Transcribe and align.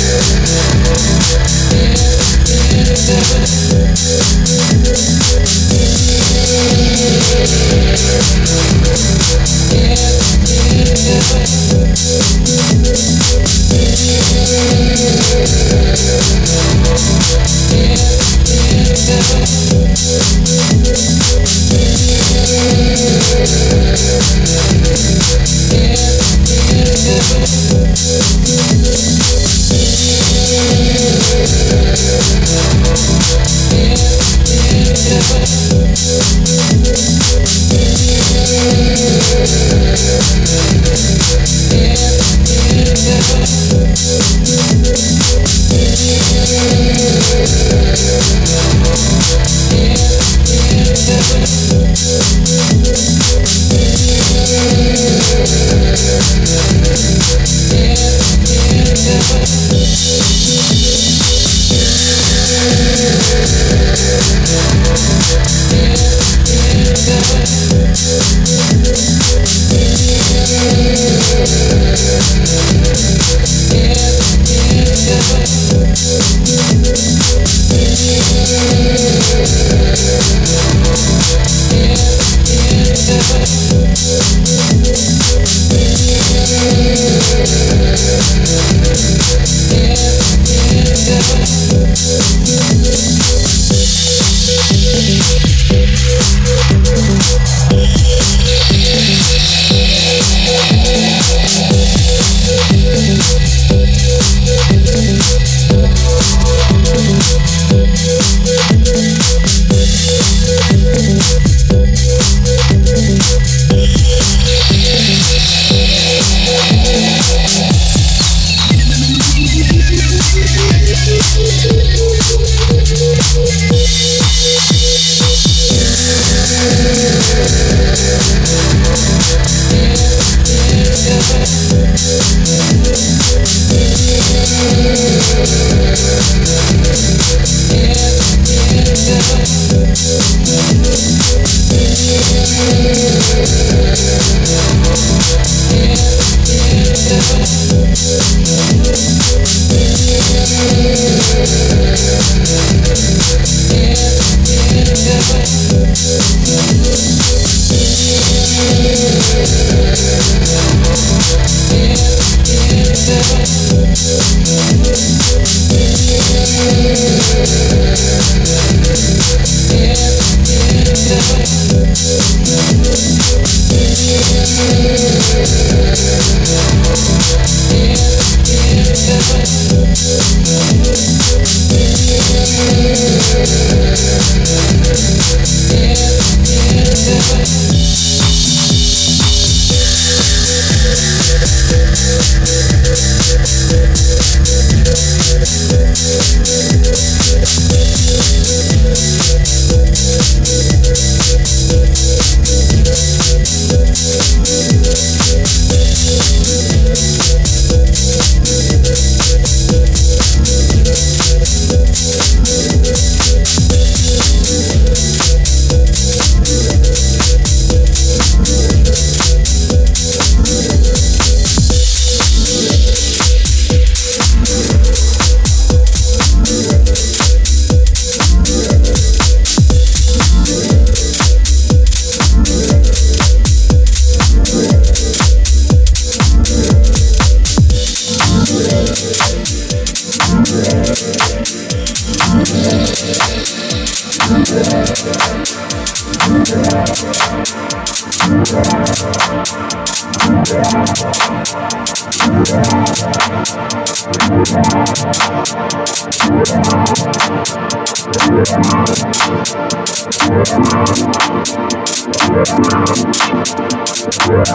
Yeah. 0.00 0.37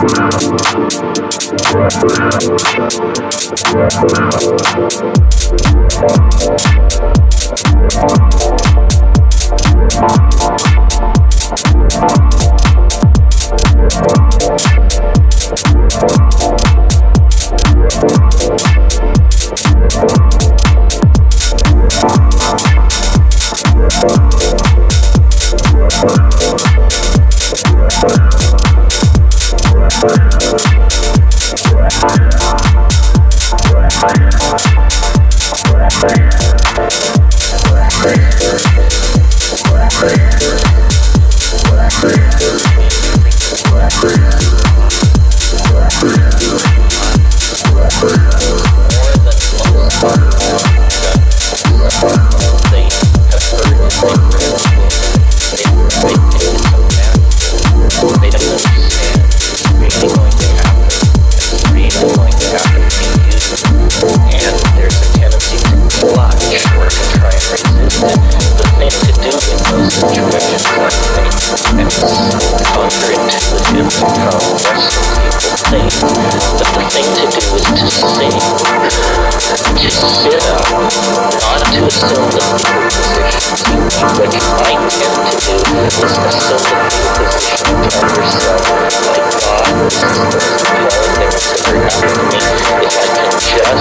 Thank 0.05 0.43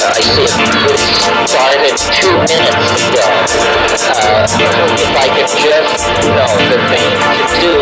I 0.00 0.20
see 0.24 0.48
it 0.48 1.00
started 1.44 1.92
two 2.16 2.32
minutes 2.48 3.12
uh, 3.20 3.36
ago. 4.56 4.86
If 4.96 5.12
I 5.12 5.28
could 5.36 5.50
just, 5.52 6.08
know, 6.24 6.48
the 6.70 6.80
thing 6.88 7.12
to 7.20 7.42
do 7.60 7.72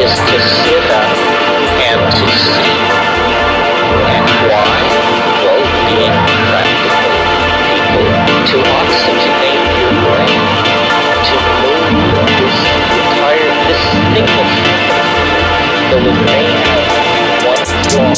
is 0.00 0.12
to 0.16 0.36
sit 0.40 0.88
up 0.88 1.12
and 1.84 2.00
to 2.08 2.24
see 2.40 2.88
and 4.08 4.26
why. 4.48 4.97
though 15.90 15.96
it 15.96 16.24
may 16.26 16.52
have 16.52 17.46
once 17.46 17.72
gone. 17.94 18.14